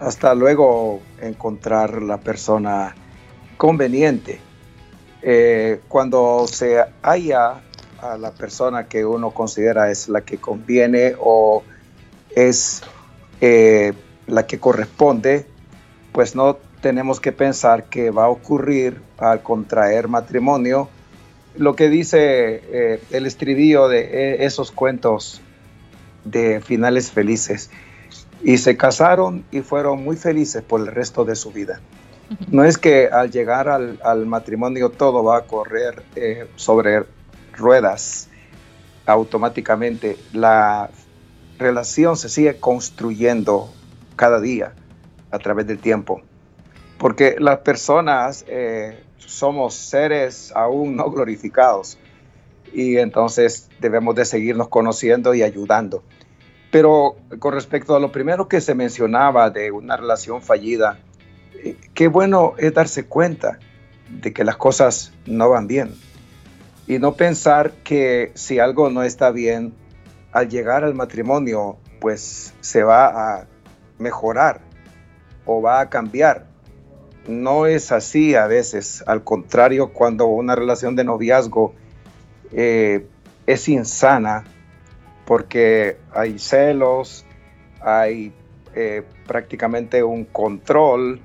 [0.01, 2.95] hasta luego encontrar la persona
[3.57, 4.41] conveniente.
[5.23, 7.61] Eh, cuando se haya
[8.01, 11.63] a la persona que uno considera es la que conviene o
[12.35, 12.83] es
[13.43, 13.93] eh,
[14.27, 15.45] la que corresponde,
[16.13, 20.89] pues no tenemos que pensar que va a ocurrir al contraer matrimonio
[21.57, 25.43] lo que dice eh, el estribillo de esos cuentos
[26.25, 27.71] de finales felices.
[28.43, 31.81] Y se casaron y fueron muy felices por el resto de su vida.
[32.49, 37.05] No es que al llegar al, matrimonio todo va a correr eh, sobre
[37.57, 38.29] ruedas
[39.05, 40.17] automáticamente.
[40.33, 40.91] La
[41.59, 43.73] relación se sigue construyendo
[44.17, 44.75] cada día
[45.31, 46.23] a través del tiempo.
[46.99, 51.99] Porque las personas eh, somos seres aún no glorificados
[52.73, 56.03] y entonces debemos de seguirnos conociendo y ayudando.
[56.71, 61.01] Pero con respecto a lo primero que se mencionaba de una relación fallida,
[61.55, 63.59] eh, qué bueno es darse cuenta
[64.09, 65.95] de que las cosas no van bien
[66.87, 69.75] y no pensar que si algo no está bien,
[70.33, 73.47] al llegar al matrimonio, pues se va a
[73.99, 74.61] mejorar
[75.45, 76.47] o va a cambiar.
[77.29, 81.75] No es así a veces, al contrario, cuando una relación de noviazgo
[82.53, 83.07] eh,
[83.47, 84.45] es insana
[85.25, 87.25] porque hay celos,
[87.81, 88.33] hay
[88.75, 91.21] eh, prácticamente un control,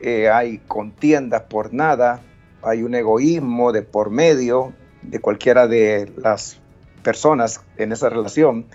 [0.00, 2.20] eh, hay contiendas por nada,
[2.62, 6.60] hay un egoísmo de por medio de cualquiera de las
[7.02, 8.66] personas en esa relación.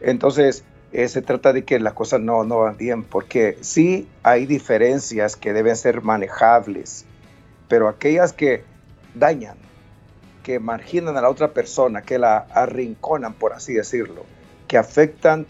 [0.00, 4.46] Entonces, eh, se trata de que las cosas no, no van bien, porque sí hay
[4.46, 7.04] diferencias que deben ser manejables,
[7.68, 8.62] pero aquellas que
[9.14, 9.56] dañan,
[10.48, 14.24] que marginan a la otra persona, que la arrinconan, por así decirlo,
[14.66, 15.44] que afectan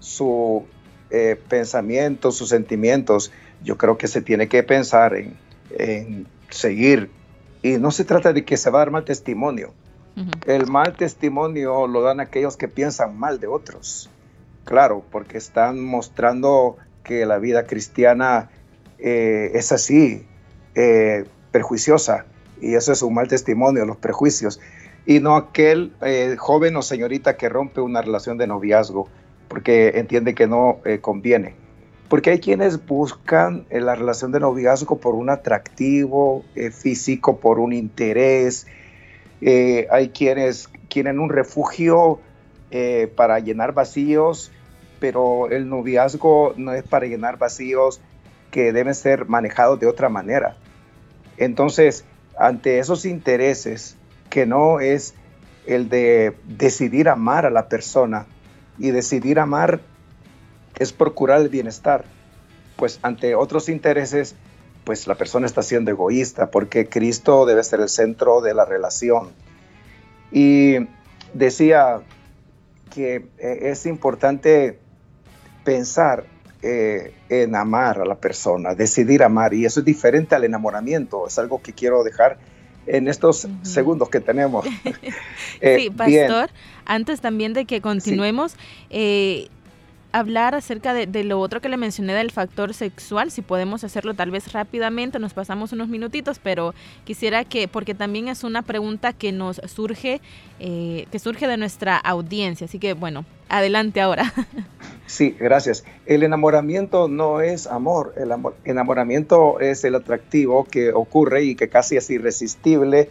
[0.00, 0.66] su
[1.10, 3.30] eh, pensamiento, sus sentimientos,
[3.62, 5.36] yo creo que se tiene que pensar en,
[5.70, 7.12] en seguir.
[7.62, 9.72] Y no se trata de que se va a dar mal testimonio.
[10.46, 14.10] El mal testimonio lo dan aquellos que piensan mal de otros
[14.70, 18.50] claro, porque están mostrando que la vida cristiana
[18.98, 20.24] eh, es así,
[20.76, 22.26] eh, perjuiciosa,
[22.60, 24.60] y eso es un mal testimonio, los prejuicios,
[25.06, 29.08] y no aquel eh, joven o señorita que rompe una relación de noviazgo
[29.48, 31.56] porque entiende que no conviene.
[32.08, 38.68] Porque hay quienes buscan la relación de noviazgo por un atractivo físico, por un interés.
[39.42, 42.20] hay quienes quieren un refugio
[43.16, 44.52] para llenar vacíos
[45.00, 48.00] pero el noviazgo no es para llenar vacíos
[48.52, 50.56] que deben ser manejados de otra manera.
[51.38, 52.04] Entonces,
[52.40, 53.96] ante esos intereses,
[54.30, 55.12] que no es
[55.66, 58.26] el de decidir amar a la persona
[58.78, 59.80] y decidir amar
[60.78, 62.06] es procurar el bienestar,
[62.76, 64.36] pues ante otros intereses,
[64.84, 69.28] pues la persona está siendo egoísta porque Cristo debe ser el centro de la relación.
[70.32, 70.76] Y
[71.34, 72.00] decía
[72.90, 74.78] que eh, es importante
[75.62, 76.24] pensar
[76.62, 81.38] eh, en amar a la persona, decidir amar, y eso es diferente al enamoramiento, es
[81.38, 82.38] algo que quiero dejar
[82.86, 84.66] en estos segundos que tenemos.
[85.62, 86.50] Eh, sí, pastor,
[86.86, 88.56] antes también de que continuemos,
[88.88, 89.48] eh,
[90.12, 94.30] hablar acerca de, lo otro que le mencioné del factor sexual, si podemos hacerlo tal
[94.30, 99.32] vez rápidamente, nos pasamos unos minutitos, pero quisiera que, porque también es una pregunta que
[99.32, 100.20] nos surge,
[100.58, 104.32] eh, que surge de nuestra audiencia, así que bueno, adelante ahora.
[105.06, 105.84] Sí, gracias.
[106.06, 108.30] El enamoramiento no es amor, el
[108.64, 113.10] enamoramiento es el atractivo que ocurre y que casi es irresistible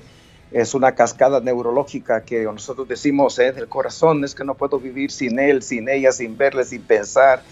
[0.51, 5.11] es una cascada neurológica que nosotros decimos es el corazón, es que no puedo vivir
[5.11, 7.43] sin él, sin ella, sin verle, sin pensar,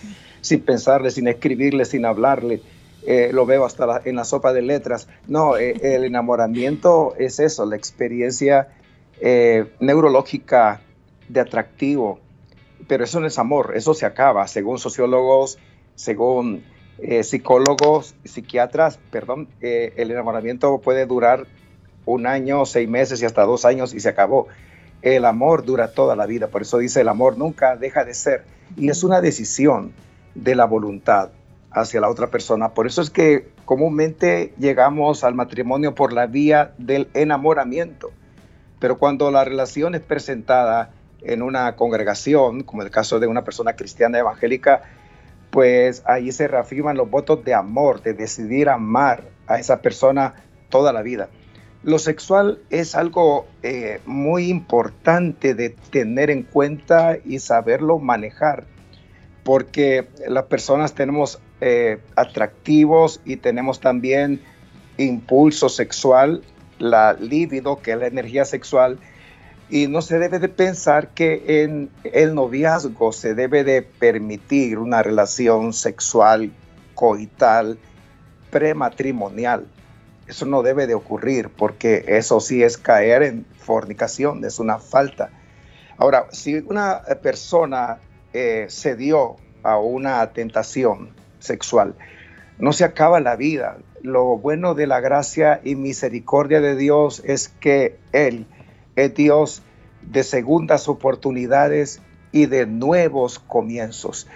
[0.41, 2.61] sin pensarle, sin escribirle, sin hablarle.
[3.05, 5.07] Eh, lo veo hasta en la sopa de letras.
[5.27, 8.69] No, eh, el enamoramiento es eso, la experiencia
[9.21, 10.81] eh, neurológica
[11.29, 12.19] de atractivo,
[12.87, 15.57] pero eso no es amor, eso se acaba, según sociólogos,
[15.95, 16.63] según
[17.21, 21.45] psicólogos, psiquiatras, perdón, el enamoramiento puede durar
[22.07, 24.47] un año, seis meses y hasta dos años y se acabó.
[25.01, 28.45] El amor dura toda la vida, por eso dice el amor nunca deja de ser.
[28.75, 29.93] Y es una decisión
[30.33, 31.29] de la voluntad
[31.71, 32.73] hacia la otra persona.
[32.73, 38.11] Por eso es que comúnmente llegamos al matrimonio por la vía del enamoramiento.
[38.79, 40.91] Pero cuando la relación es presentada
[41.21, 44.83] en una congregación, como el caso de una persona cristiana evangélica,
[45.49, 50.35] pues ahí se reafirman los votos de amor, de decidir amar a esa persona
[50.69, 51.29] toda la vida.
[51.87, 58.65] Lo sexual es algo eh, muy importante de tener en cuenta y saberlo manejar,
[59.45, 64.41] porque las personas tenemos eh, atractivos y tenemos también
[64.97, 66.43] impulso sexual,
[66.77, 68.99] la libido, que es la energía sexual,
[69.69, 75.03] y no se debe de pensar que en el noviazgo se debe de permitir una
[75.03, 76.51] relación sexual
[76.95, 77.79] coital
[78.51, 79.67] prematrimonial
[80.27, 85.29] eso no debe de ocurrir porque eso sí es caer en fornicación, es una falta.
[85.97, 87.99] Ahora, si una persona
[88.33, 91.95] eh, se dio a una tentación sexual,
[92.59, 93.77] no se acaba la vida.
[94.01, 98.45] Lo bueno de la gracia y misericordia de Dios es que Él
[98.95, 99.63] es Dios
[100.01, 102.01] de segundas oportunidades
[102.31, 104.27] y de nuevos comienzos.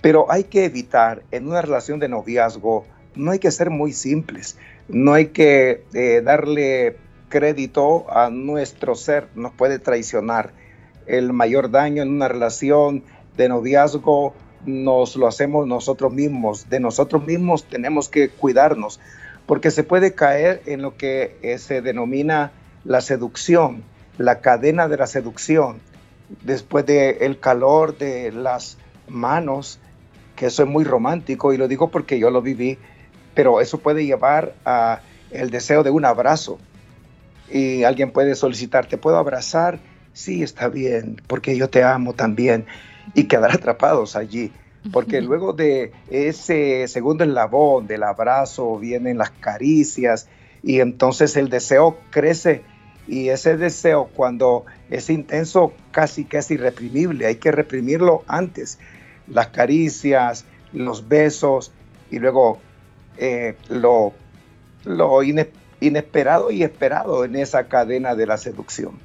[0.00, 2.84] Pero hay que evitar en una relación de noviazgo,
[3.14, 4.58] no hay que ser muy simples
[4.88, 6.96] no hay que eh, darle
[7.28, 10.52] crédito a nuestro ser, nos puede traicionar.
[11.06, 13.02] El mayor daño en una relación
[13.36, 14.34] de noviazgo
[14.66, 16.68] nos lo hacemos nosotros mismos.
[16.70, 19.00] De nosotros mismos tenemos que cuidarnos,
[19.46, 22.52] porque se puede caer en lo que eh, se denomina
[22.84, 23.82] la seducción,
[24.18, 25.80] la cadena de la seducción.
[26.42, 28.78] Después del el calor de las
[29.08, 29.78] manos,
[30.36, 32.78] que eso es muy romántico y lo digo porque yo lo viví
[33.34, 36.58] pero eso puede llevar a el deseo de un abrazo.
[37.50, 39.78] Y alguien puede solicitar, ¿te puedo abrazar?
[40.12, 42.66] Sí, está bien, porque yo te amo también.
[43.14, 44.52] Y quedar atrapados allí.
[44.92, 50.28] Porque luego de ese segundo eslabón del abrazo vienen las caricias
[50.62, 52.62] y entonces el deseo crece
[53.06, 58.78] y ese deseo cuando es intenso casi que es irreprimible, hay que reprimirlo antes.
[59.26, 61.72] las caricias, los besos
[62.10, 62.58] y luego
[63.18, 64.12] eh, lo,
[64.84, 65.22] lo
[65.80, 68.98] inesperado y esperado en esa cadena de la seducción.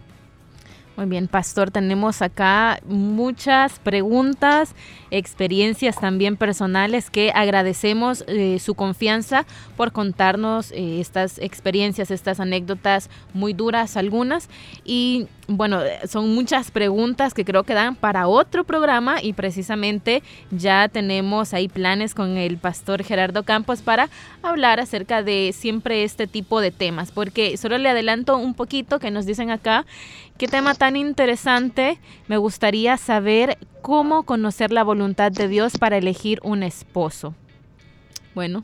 [0.99, 4.75] Muy bien, pastor, tenemos acá muchas preguntas,
[5.11, 9.45] experiencias también personales que agradecemos eh, su confianza
[9.77, 14.49] por contarnos eh, estas experiencias, estas anécdotas muy duras algunas.
[14.83, 20.87] Y bueno, son muchas preguntas que creo que dan para otro programa y precisamente ya
[20.89, 24.09] tenemos ahí planes con el pastor Gerardo Campos para
[24.43, 29.09] hablar acerca de siempre este tipo de temas, porque solo le adelanto un poquito que
[29.09, 29.85] nos dicen acá
[30.39, 31.99] Qué tema tan interesante.
[32.29, 37.33] Me gustaría saber cómo conocer la voluntad de Dios para elegir un esposo.
[38.35, 38.63] Bueno,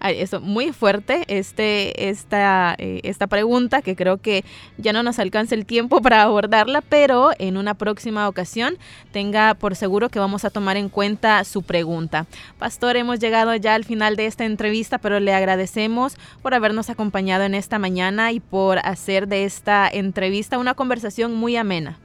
[0.00, 4.44] eso muy fuerte este esta eh, esta pregunta que creo que
[4.76, 8.76] ya no nos alcanza el tiempo para abordarla pero en una próxima ocasión
[9.12, 12.26] tenga por seguro que vamos a tomar en cuenta su pregunta.
[12.58, 17.44] Pastor hemos llegado ya al final de esta entrevista pero le agradecemos por habernos acompañado
[17.44, 21.98] en esta mañana y por hacer de esta entrevista una conversación muy amena.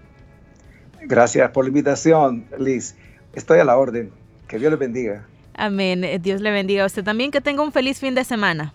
[1.01, 2.95] Gracias por la invitación Liz
[3.33, 4.11] estoy a la orden
[4.47, 5.25] que Dios le bendiga
[5.59, 6.05] Amén.
[6.05, 7.31] Eh, Dios le bendiga a usted también.
[7.31, 8.73] Que tenga un feliz fin de semana.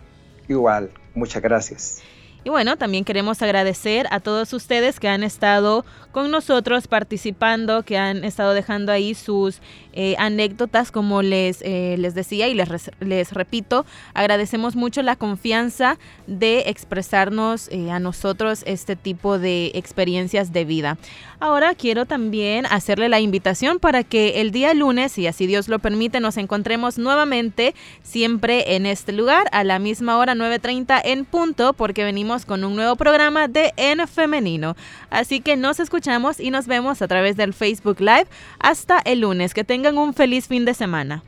[0.48, 0.90] Igual.
[1.14, 2.02] Muchas gracias.
[2.44, 7.96] Y bueno, también queremos agradecer a todos ustedes que han estado con nosotros participando, que
[7.96, 9.62] han estado dejando ahí sus
[9.96, 15.98] eh, anécdotas, como les, eh, les decía y les, les repito, agradecemos mucho la confianza
[16.26, 20.98] de expresarnos eh, a nosotros este tipo de experiencias de vida.
[21.38, 25.78] Ahora quiero también hacerle la invitación para que el día lunes, si así Dios lo
[25.78, 31.72] permite, nos encontremos nuevamente siempre en este lugar a la misma hora 9.30 en punto
[31.72, 34.74] porque venimos con un nuevo programa de En Femenino.
[35.10, 38.26] Así que nos escuchamos y nos vemos a través del Facebook Live
[38.58, 39.54] hasta el lunes.
[39.54, 41.22] Que tengan un feliz fin de semana.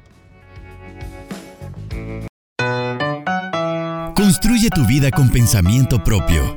[4.14, 6.56] Construye tu vida con pensamiento propio.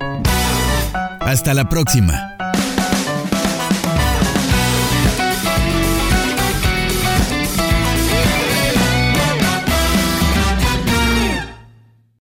[1.20, 2.39] Hasta la próxima.